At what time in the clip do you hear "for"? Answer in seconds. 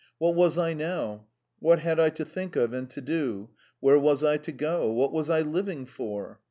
5.85-6.39